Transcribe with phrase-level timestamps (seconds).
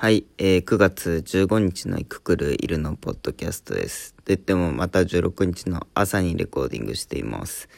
[0.00, 4.14] はい、えー、9月15日のくくるいるのポッドキャストです。
[4.14, 7.68] と言ってもまた16日の朝にレコーディングしています。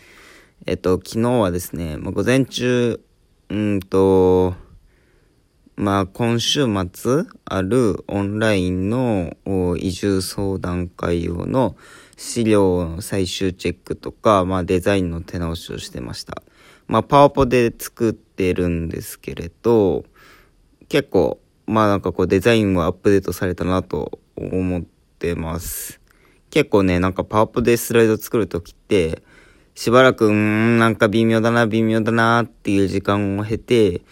[0.67, 3.01] えっと、昨日はですね、まあ、午前中、
[3.49, 4.55] うんと、
[5.77, 9.35] まあ今週末あるオンラインの
[9.79, 11.75] 移住相談会用の
[12.19, 16.43] 資料の最終チェックとか、まあデザインの手直しをしてました。
[16.87, 20.05] まあパワポで作ってるんですけれど、
[20.91, 24.83] 結構まあなんかこうデザインはアップデートされたなと思っ
[25.19, 26.01] てます。
[26.51, 29.23] 結構ね、なんかパワポでスライド作るときって、
[29.77, 34.03] しばらく、うん、なんか微妙だな、微妙だなっていう時間を経て、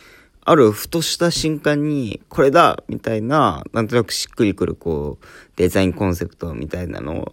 [0.45, 7.33] あるふとした瞬間に、これだみたいな、なんとなくしっくりくるこう、デザインコンセプトみたいなのを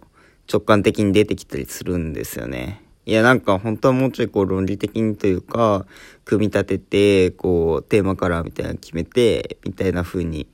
[0.52, 2.82] 直感的に出てきたりするんですよね。
[3.06, 5.86] いや、なんか本当はもうちょいこう論理的にというか、
[6.24, 10.48] 組み立てて、こう、テーマカラーみたいなの決めて、みたいな風に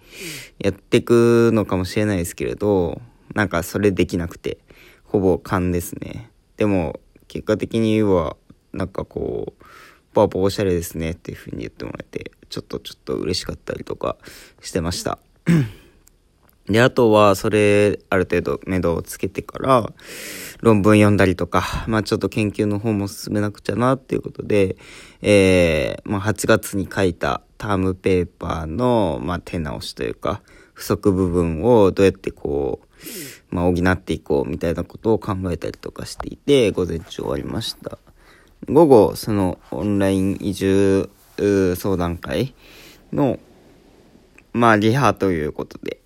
[0.59, 3.01] やっていくのかもしれないですけれど、
[3.35, 4.59] なんかそれできなくて、
[5.05, 6.31] ほぼ勘ですね。
[6.59, 8.37] でも、結果的には、
[8.75, 9.65] なんかこう、
[10.13, 14.19] パーポーおしゃれですねっていう風に言ってもらえて、ちょっとちょっと嬉しかったりとか
[14.61, 15.19] してました。
[16.69, 19.93] で、あとは、それ、ある程度、目処をつけてから、
[20.61, 24.77] 論文読んだりとか、まあちょっと研究の方も進めなくちゃなっていうことで、
[25.23, 30.41] えー、まあ8月に書いたタームペーパーの、まあ手直しというか、
[30.73, 32.81] 不足部分をどうやってこ
[33.51, 37.99] う、まあ補っていこうみたいなことを考えたりとかしていて、午前中終わりました。
[38.69, 42.55] 午後、そのオンライン移住相談会
[43.13, 43.41] の、
[44.53, 46.02] まあリハということで、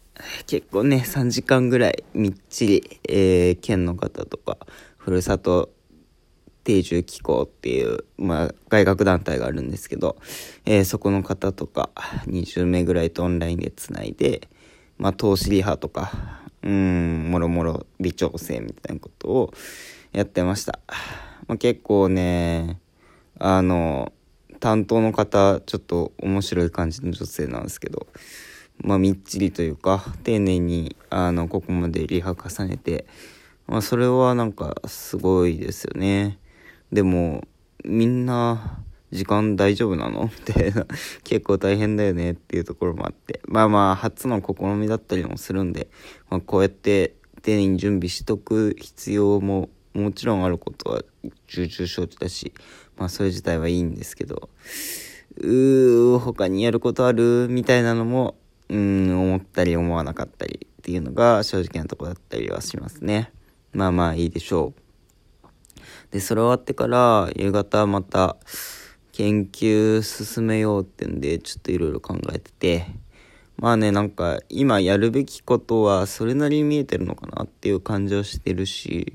[0.46, 4.58] 結構ね、3時間ぐらいみっちり、えー、県の方とか、
[4.96, 5.70] ふるさと
[6.64, 10.16] 定住機構っていう、まあ、外学団体があるんですけど、
[10.64, 11.90] えー、そこの方とか、
[12.26, 14.48] 20名ぐらいとオンラインでつないで、
[14.98, 19.54] まあ、投資リハとか、うん、もろもろ微調整みたいなことを
[20.12, 20.80] やってました。
[21.46, 22.80] まあ、結構ね、
[23.38, 24.12] あの、
[24.58, 28.08] 担当の方、ちょっと面白い感じの女性なんですけど、
[28.78, 33.06] まあ、みっちりというか、丁寧に、あの、ここまでリハ重ねて、
[33.66, 36.38] まあ、それはなんか、すごいですよね。
[36.92, 37.46] でも、
[37.84, 38.82] みんな、
[39.12, 40.24] 時間大丈夫なの？
[40.46, 40.86] みたいな、
[41.24, 43.40] 結構大変だよねっていうところもあって。
[43.46, 45.88] まあまあ、初の試みだったりもするんで、
[46.28, 51.02] まあ、こうやって丁寧に準備しとく必要ももちろんあることは
[51.46, 52.52] 重々承知だし、
[52.98, 54.50] まあそれ自体はいいんですけど、
[55.38, 57.46] うー、他にやることある？
[57.48, 58.36] みたいなのも
[58.68, 63.32] うん、思ったり思わなかったりっていうのが正直なとこだったりはしますね。
[63.72, 64.86] まあまあいいでしょう。
[66.10, 68.36] で、それ終わってから夕方また
[69.12, 72.86] 研究進めようってんでちょっといろいろ考えてて、
[73.56, 79.14] まあね、なんか今やるべきことはそれなりに見えてるのかなっていう感じはしてるし、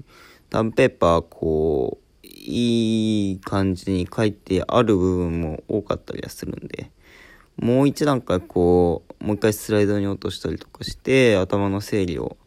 [0.50, 6.92] タンペーパーこう、いい感じに書いてある部分も多かったりはするんで、
[7.62, 12.38] もう一段階こう、もう一回スライドに落としたりとかして、頭の整理を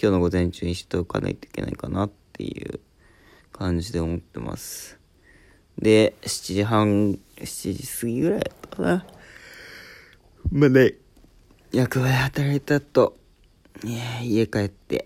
[0.00, 2.78] 今日の午前中にしておかないといけないかなっていう
[3.50, 5.00] 感じで思ってます。
[5.78, 9.06] で、7時半、7時過ぎぐらいだったかな。
[10.52, 10.94] まあね、
[11.72, 13.16] 役場で働いた後、
[14.22, 15.04] 家帰って、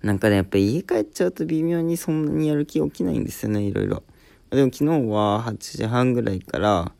[0.00, 4.02] なんかね、やっぱ家帰っちゃうと微妙にそんなにやる気起きないんですよね、いろいろ。
[4.48, 6.92] でも昨日は8時半ぐらいから、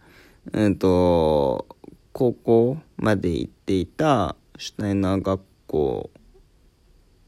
[0.53, 1.67] うんと、
[2.13, 6.11] 高校まで行っていたシュタイナー学校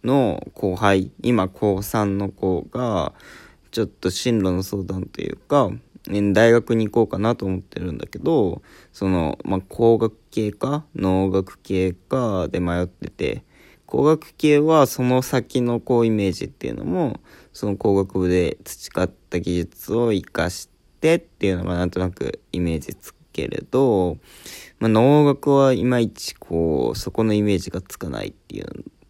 [0.04, 3.12] の後輩、今高3の子が、
[3.70, 5.70] ちょっと進路の相談というか、
[6.32, 8.62] 大学に行こうかなと思ってるんだけど、
[8.92, 13.44] その、まあ、工学系か農学系かで迷ってて、
[13.84, 17.20] 工学系はその先のこうイメージっていうのも、
[17.52, 24.18] その工学部で培った技術を活かして、ってっていうのがなんとなくイメージつけれど、
[24.80, 28.66] まあ、農学はいまいちこう、そこのイメージがつかないっていう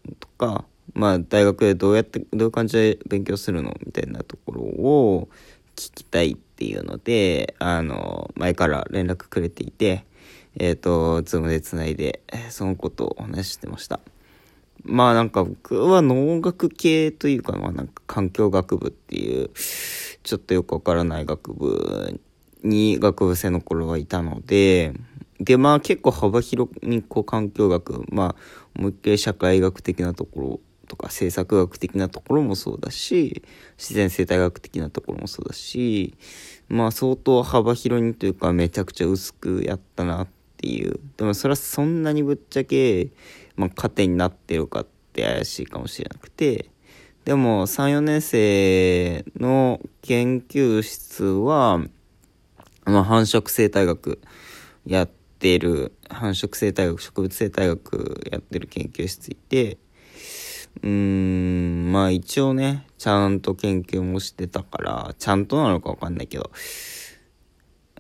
[0.07, 5.29] のとか、まあ大学でどうやって、どういう感じで勉強するのみたいなところを
[5.77, 10.05] 聞きたいっていうので、あの、前から連絡くれていて、
[10.59, 12.21] えっ、ー、と、ズームで繋いで、
[12.51, 14.01] そのことをお話ししてました。
[14.85, 19.51] まあなんか僕は農学系というか、まあなんか環境学部っていう、
[20.29, 22.21] ちょっとよくわからない学部
[22.63, 24.95] に学部生の頃はいたので、
[25.41, 33.43] で、まあ結構幅広にこう環境学、まあもう一回社会学的なところとか政策学的なところもそうだし、
[33.77, 36.15] 自然生態学的なところもそうだし、
[36.69, 40.29] まあ相当幅広にというかめちゃくちゃ薄くやったなっ
[40.59, 40.99] っていう。
[41.17, 43.11] でもそれはそんなにぶっちゃけ、
[43.57, 46.71] まあ、糧になってるかって怪しいかもしれなくて。
[47.29, 51.77] でも34年生の研究室は、
[52.87, 54.19] まあ、繁殖生態学
[54.87, 59.77] やってる繁殖生態学植物生態学やってる研究室いて
[60.83, 66.51] うーんまあ一応ねちゃんと研究もしてたからちゃんとなのかわかんないけど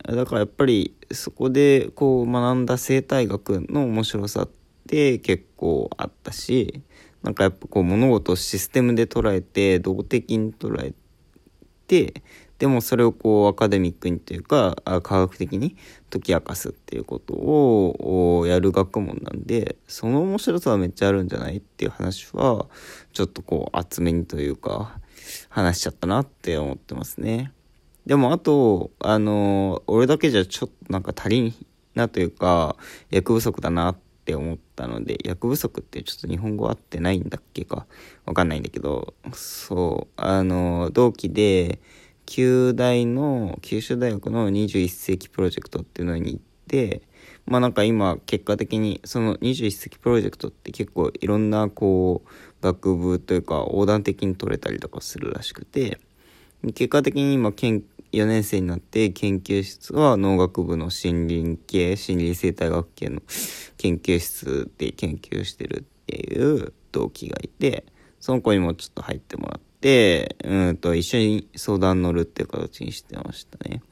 [0.06, 4.48] だからやっぱりそこでこう学んだ生態学の面白さっ
[4.86, 6.80] て結構あったし
[7.22, 10.94] なんかやっぱこう物事をシステムで捉えて動的に捉え
[11.86, 12.22] て
[12.58, 15.76] でもそれをこうアカデミックにというか科学的に
[16.10, 22.66] 解き明かすっていうことをやる学問なんでその面白さはめっちゃあるんじゃないっていう話は
[23.12, 24.98] ちょっとこう厚めにというか
[25.48, 27.52] 話しちゃったなって思ってますね。
[28.06, 31.54] でもあとあの俺だけじゃちょっとなんか足り
[31.94, 32.76] なというか
[33.10, 37.86] 役不足だなってって思ったので、役不足ってちょっと日本語合ってないんだっけか
[38.26, 41.80] わかんないんだけど、そう、あの、同期で、
[42.26, 47.00] 九大の、九州大学の21世紀プロジェクトっていうのに行って、
[47.46, 52.28] まあなんか今結果的にその21世紀プロジェクトって結構いろんなこう
[52.62, 55.98] 学部というか横断的に取れたりとかするらしくて
[56.74, 63.22] 結果的に今研4年生になって研究室は農学部の森林系森林生態学系の
[63.76, 67.84] 研究室で研究してるっていう同期がいて
[68.20, 73.82] その子にもちょっと入ってもらってうんと一緒に相談乗るっていう形にしてましたね。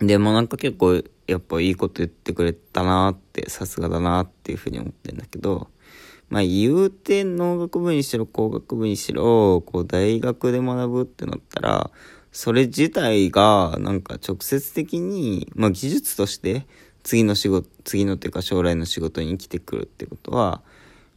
[0.00, 5.68] でもなんか結構やっぱいいこと言ってくれたなってさすがだなっていうふうに思ってんだけど
[6.28, 11.90] まあ言うて農学部にしろ工学部にしろこう大学で学ぶってなったら
[12.38, 16.68] それ自体がなんか直接的に、まあ、技術として
[17.02, 20.62] 次の仕事次のっていうか将来の仕事に生きてくるってことは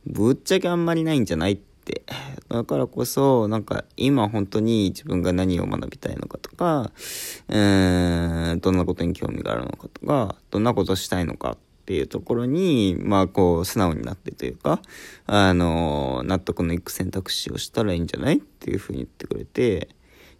[0.07, 2.01] ぶっちゃけあんまりないんじゃないって。
[2.49, 6.91] だからこそなんか今本当に自分が何を学びたいのかとか、
[7.49, 14.81] えー、どんなことに興味があるのかとかどんなことしたいのかっていうところにまあこう素直になってというか
[15.27, 19.89] あの納得のいく選択肢をしたらいいんじゃないっていうふうに言ってくれて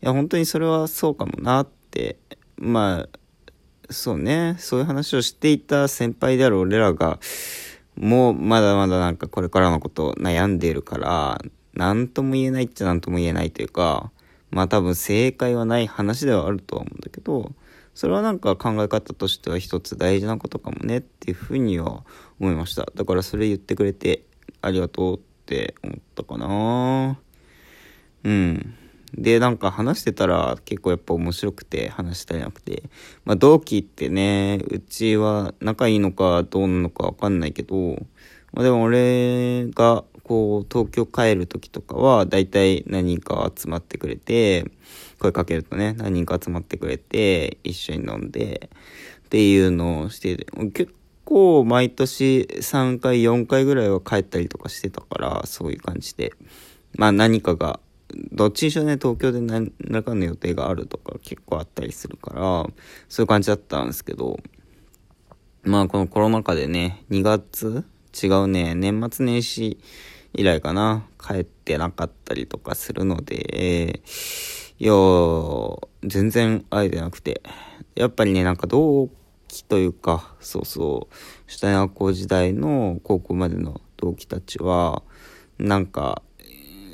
[0.02, 2.18] や、本当にそれはそうかもなって、
[2.58, 3.10] まあ、
[3.92, 7.20] そうね、そういう話をしていた先輩である俺らが、
[7.96, 11.42] もうまだまだなんかこれからのこと悩んでいるから、
[11.74, 14.12] 何とも言えないっちゃ何とも言えないというか、
[14.50, 17.52] まあ多分正解はない話ではあるとは思うんだけど、
[17.94, 22.04] それはなんか考え方としては一つ大事なことかもねっていうふうには
[22.40, 22.88] 思いました。
[22.96, 24.24] だからそれ言ってくれて
[24.62, 27.20] ありがとうって思ったかな
[28.24, 28.76] うん。
[29.14, 32.84] で、なんか話してたら結構やっぱ面白くて話したりなくて。
[33.26, 37.76] まあ同期ってね、うちは仲いいのかどうなのかわかんないけど、
[38.54, 44.66] まあでも俺がこう東京帰る時とかは大体何人か集まってくれて、
[45.20, 48.70] 声かけるとね、何人か集まってくれて、一緒に飲んで、
[49.26, 50.94] っていうのをしてて、結
[51.26, 56.34] 構毎年3回4回ぐらいは帰ったりとかしてたから、そういう感じで。
[56.96, 57.80] まあ何かが
[58.32, 62.42] どっちにしろね、東京で何らかの予定があるとか結構あったりするから、
[63.10, 64.40] そういう感じだったんですけど、
[65.64, 67.86] まあこのコロナ禍でね、2月
[68.24, 69.80] 違うね、年末年始
[70.34, 74.02] 以来かな、帰ってなかったりとかするので、
[74.80, 74.94] いや
[76.04, 77.42] 全然会えてなくて、
[77.96, 79.10] やっぱりね、なんか同
[79.48, 85.04] 期というか、そうそう、シュタイナー校時代の高校までの同期たちは、
[85.60, 86.24] なんか、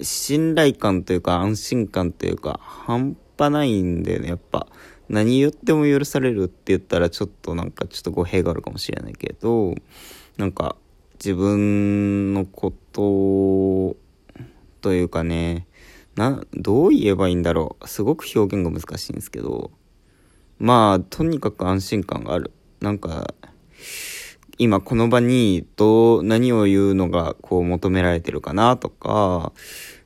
[0.02, 4.68] 信頼感というか安心感というか半端ないんだよねやっぱ。
[5.10, 9.74] 何言っても許されるって言ったらちょっとなんかちょっと語弊があるかもしれないけど
[10.36, 10.76] なんか
[11.14, 13.96] 自分のこと
[14.82, 15.66] というかね
[16.16, 17.88] などう言えばいいんだろう。
[17.88, 19.72] すごく表現が難しいんですけど
[20.60, 22.52] まあとにかく安心感がある。
[22.82, 23.34] なんか
[24.60, 29.52] 今この場にどう、何を言うのがこう求められてるかなとか、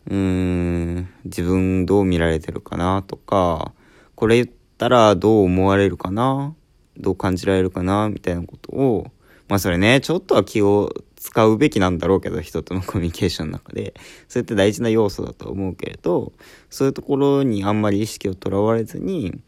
[0.09, 3.73] うーん、自分どう見られてるかなとか、
[4.15, 6.53] これ言ったらどう思われるかな
[6.97, 9.11] どう感じられるかなみたいなことを、
[9.47, 13.93] まあそれね、ちょっとは気を使うべきなんだろうけど、人とのコミュニケーションの中で。
[14.27, 16.33] それって大事な要素だと思うけれど、
[16.69, 19.39] そういうところにあんまり意識をとらわれずに、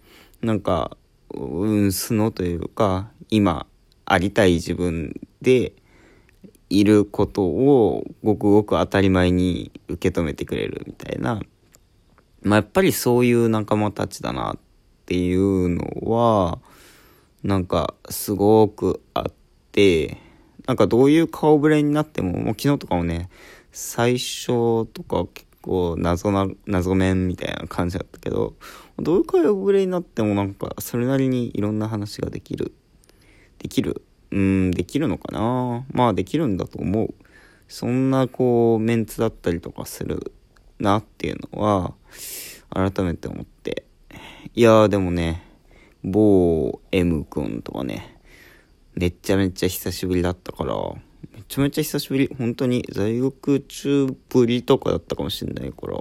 [0.41, 0.97] なんか、
[1.33, 3.65] うん、素のというか、今、
[4.05, 5.73] ありたい自分で
[6.69, 11.41] いることをごくごく当たり前に受け止めてくれるみたいな、
[12.41, 14.57] まあ、やっぱりそういう仲間たちだなっ
[15.05, 16.59] ていうのは
[17.43, 19.33] なんかすごくあっ
[19.73, 20.17] て、
[20.65, 23.29] なんかどういう顔ぶれになっても、もう昨日とかもね、
[23.73, 28.55] 最初とか結構謎な、謎面みたいな感じだったけど、
[28.97, 32.73] どういう顔ぶれになってもなんかそれなりにいろんな話ができる。
[33.63, 37.13] できるうん、できるのかなまあできるんだと思う。
[37.67, 40.33] そんなこうメンツだったりとかする
[40.79, 41.93] なっていうのは
[42.69, 43.85] 改めて思って。
[44.53, 45.43] いやーでもね、
[46.03, 48.19] 某 M 君とかね、
[48.95, 50.75] めっちゃめっちゃ久しぶりだったから、
[51.31, 52.29] めちゃめちゃ久しぶり。
[52.37, 55.97] 本当に在学中ぶりとかだったかもしんないから、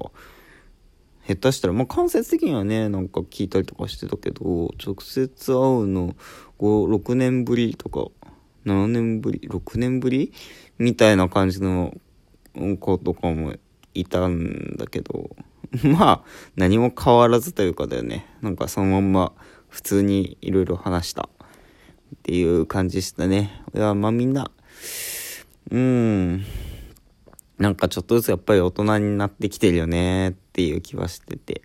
[1.27, 6.17] 下手したら、まあ、間接的にはね、なんか聞いたりとかしてたけど、直接会うの
[6.59, 8.11] 5、6年ぶりとか、
[8.67, 10.33] 7年ぶり ?6 年ぶり？
[10.79, 11.95] みたいな感じの
[12.81, 13.55] 子とかも
[13.95, 15.31] いたんだけど、
[15.97, 16.25] まあ、
[16.57, 18.27] 何も変わらずというかだよね。
[18.41, 19.33] なんかそのまんま
[19.69, 21.29] 普通にいろいろ話した
[22.15, 23.63] っていう感じでしたね。
[23.75, 24.51] いや、まあみんな、
[25.71, 26.45] うん、
[27.59, 31.63] なんかちょっとずつやっぱり大人になってきてるよねっっていう気はしてて、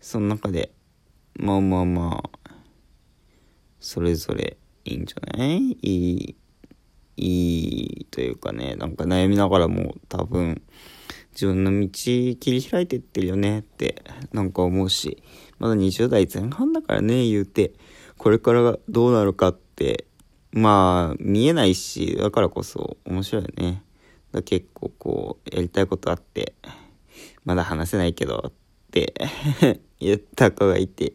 [0.00, 0.72] その中で、
[1.36, 2.50] まあまあまあ、
[3.78, 5.58] それぞれいいんじゃない？
[5.58, 6.36] いい、
[7.16, 10.60] いいというかね、なんか悩みながらも多分、
[11.30, 15.22] 自分の道切り開いてってるよねってなんか思うし、
[15.60, 17.74] まだ20代前半だからね、言うて、
[18.16, 20.06] これからどうなるかって、
[20.50, 23.84] まあ、見えないし、だからこそ面白いよね。
[24.44, 26.54] 結構こう、やりたいことあって、
[27.48, 28.52] まだ話せないけど、っ
[28.90, 29.14] て
[30.00, 31.14] 言った子がいて、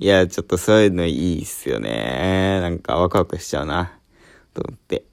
[0.00, 2.58] いや、ちょっとそういうのいいっすよね。
[2.60, 3.96] なんかワクワクしちゃうな、
[4.52, 5.04] と思って。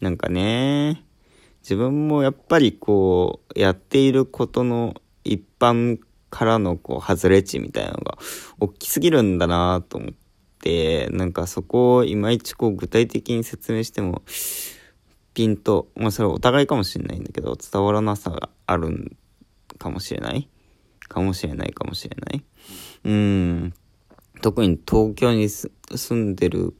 [0.00, 1.02] なんかね、
[1.62, 5.98] 自分もやっぱりこう、やっていることの一般
[6.30, 8.18] からのこう、外れ値みたいなのが、
[8.60, 10.14] 大きすぎるんだなと思っ
[10.60, 14.22] て、なんかそこをいまいちこう、具体的に説明しても、
[15.34, 19.16] ピンと、まあそれお互いかもしれないんだけど、伝わらなさがあるん
[19.80, 20.48] かもしれない？
[21.08, 22.44] かもしれないかもしれない？
[23.04, 23.74] うん。
[24.42, 26.74] 特に東京に住んでる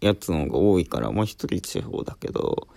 [0.00, 2.68] やつの方が多いから、まあ一人地方だけど、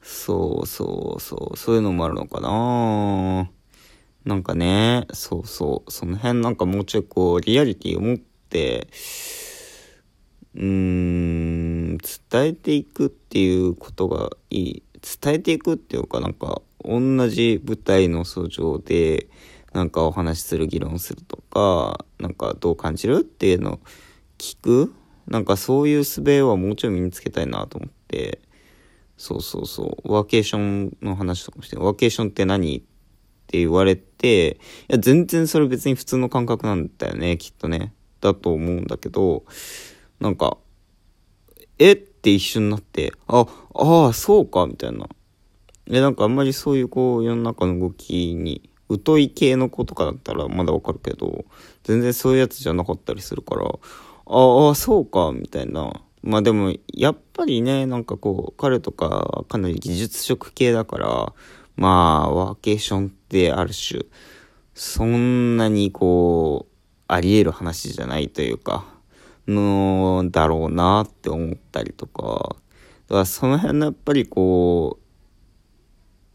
[0.00, 3.50] そうそうそう、そういうのもあるのかな？
[4.24, 8.88] なんかね、そうそう、その辺なんかもうちょいこう、リアリティを持って、
[10.54, 14.82] うーん、伝えていくっていうことがいい。
[15.22, 19.28] 伝えていくっていうかなんか、同じ舞台の訴状で、
[19.72, 23.80] なんかお話しする議論するとか、なんかどう感じるっていうのを
[24.38, 24.94] 聞く。
[25.26, 28.40] なんかそういう術はもうちょい身につけたいなと思って、
[29.16, 32.80] そうそうそう、ワーケーションの話とかもして、ワーケーションって何っ
[33.46, 37.94] て言われて、いや、全然それ別に普通の感覚なんだよね、きっとね。
[38.20, 39.44] だと思うんだけど、
[40.20, 40.58] なんか、
[41.78, 41.92] え？
[41.92, 45.08] って一瞬になって、あ、ああ、そうか、みたいな。
[45.86, 48.70] え、なんかあんまりそういうこう、世の中の動きに、
[49.04, 51.44] 疎い系の子とかだったらまだわかるけど、
[51.84, 53.66] 全然そういうやつじゃなかったりするから、
[54.26, 56.00] ああ、そうか、みたいな。
[56.22, 61.32] まあでも、やっぱりね、なんかこう、彼とかかなり技術職系だから、
[61.76, 64.02] まあ、ワーケーションってある種、
[64.74, 66.74] そんなにこう、
[67.08, 68.86] あり得る話じゃないというか、
[69.46, 72.56] の、だろうなって思ったりとか、
[73.08, 75.03] だからその辺のやっぱりこう、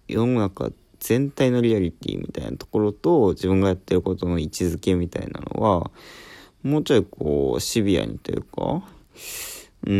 [0.09, 5.91] 世の中全体のリアリティみたいなところと自分がやってることの位置づけみたいなのは
[6.63, 8.83] もうちょいこうシビアにというか
[9.85, 9.91] うー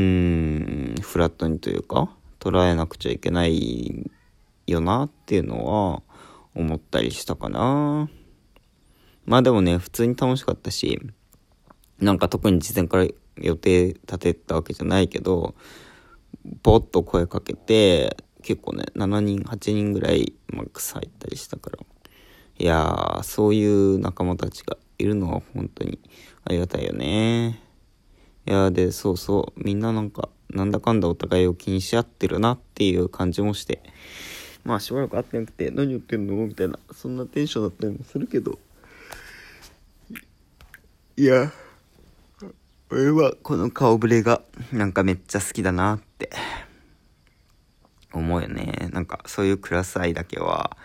[1.00, 4.10] んフラットにというか捉えなくちゃいけない
[4.68, 6.02] よなっていうのは
[6.54, 8.10] 思ったりしたかな。
[9.26, 11.00] まあでもね普通に楽しかったし
[12.00, 15.54] なんか特に事前から予定立てたわけじゃないけど
[16.64, 18.18] ポッと声かけて
[18.50, 21.78] 結構ね、7人、8人ぐらいマックス入ったりしたから。
[22.58, 26.00] いやー、そういう仲間たちがいるのは本当に
[26.46, 27.62] ありがたいよね。
[28.48, 33.84] いやーで、そうそう、みんななんか、なんだかんだお互いを気にし合ってるなっていう感じもして、
[34.64, 36.34] まあしばらく会ってなくて、何言ってんの？
[36.48, 38.58] みたいな、そんなテンションだったりもするけど、
[41.16, 41.52] いや、
[42.90, 44.42] 俺はこの顔ぶれが
[44.74, 46.32] なんかめっちゃ好きだなって
[48.14, 48.90] 思うよね。
[48.92, 50.78] なんかそういうクラス愛だけは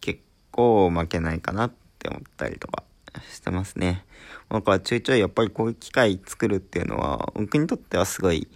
[0.00, 0.20] 結
[0.50, 2.82] 構負けないかなって思ったりとか
[3.30, 4.04] してますね。
[4.50, 8.48] だからちょいちょいやっぱりこういう機会作るっていうのは僕にとってはすごい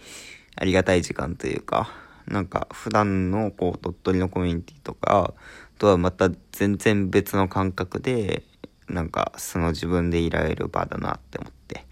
[0.55, 1.89] ありがたい時間というか、
[2.27, 5.33] なんか普段のこう鳥取のコミュニティとか
[5.77, 8.43] とはまた全然別の感覚で
[8.87, 11.85] なんかその自分でいられる場だなって思って。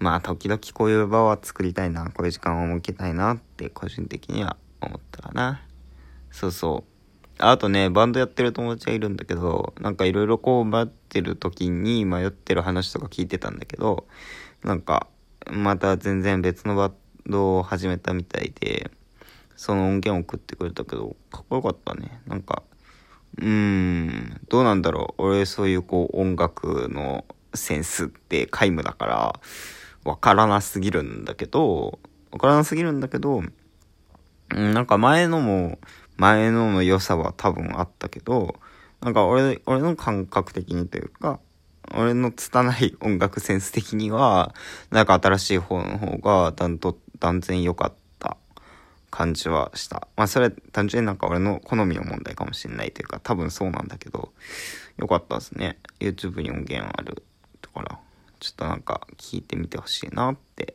[0.00, 5.62] まあ、時々こういう場は作りたいな、こういう時間を設けたいなって個人的には思ったかな。
[6.30, 6.90] そうそう。
[7.42, 14.06] あとね、バンドやってる友達がいるんだけど、なんかいろいろこう待ってる時に迷ってる話とか聞いてたんだけど、
[14.62, 15.06] なんか、
[15.50, 16.94] また全然別のバン
[17.26, 18.90] ドを始めたみたいで、
[19.56, 22.20] その音源を送ってくれたけど、かっこよかったね。
[22.26, 22.62] なんか、
[23.38, 25.22] うーん、どうなんだろう。
[25.22, 29.40] 俺そういうこう音楽のセンスって皆無だから、
[30.04, 31.98] わからなすぎるんだけど、
[32.32, 33.42] わからなすぎるんだけど、
[34.54, 35.78] なんか前のも、
[36.16, 38.56] 前のの良さは多分あったけど、
[39.00, 41.40] なんか俺、俺の感覚的にというか、
[41.94, 44.54] 俺の拙い音楽センス的には、
[44.90, 48.36] なんか新しい方の方が断と、断然良かった
[49.10, 50.08] 感じはした。
[50.16, 54.32] まあそれ単純になんか俺の好みの問題かもしれないというか、多分そうなんだけど、
[54.98, 55.78] 良かったですね。
[56.00, 57.24] YouTube に音源ある
[57.62, 57.98] だから、
[58.40, 60.74] ちょっとなんか聞いてみてほしいなって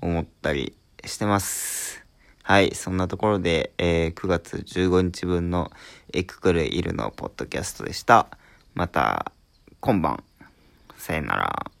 [0.00, 2.05] 思ったりしてます。
[2.48, 5.72] はい、そんなところで、えー、9月15日分の
[6.12, 8.28] エククルイルのポッドキャストでした。
[8.72, 9.32] また、
[9.80, 10.22] 今晩、
[10.96, 11.75] さよなら。